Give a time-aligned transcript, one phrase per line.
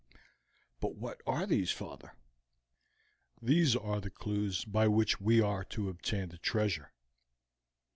[0.79, 2.15] "But what are these, father?"
[3.39, 6.91] "These are the clews by which we are to obtain the treasure."